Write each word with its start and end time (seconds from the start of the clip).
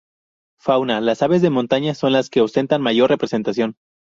Fauna: 0.59 0.99
las 0.99 1.21
aves 1.21 1.43
de 1.43 1.51
montaña 1.51 1.93
son 1.93 2.13
las 2.13 2.31
que 2.31 2.41
ostentan 2.41 2.81
mayor 2.81 3.11
representación. 3.11 3.75